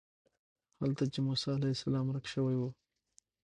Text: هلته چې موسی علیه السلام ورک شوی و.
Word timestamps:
هلته 0.79 1.03
چې 1.13 1.19
موسی 1.25 1.49
علیه 1.57 1.73
السلام 1.75 2.05
ورک 2.07 2.25
شوی 2.33 2.55
و. 2.57 2.63